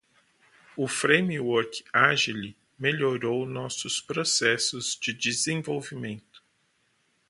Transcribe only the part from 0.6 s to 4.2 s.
O Framework Agile melhorou nossos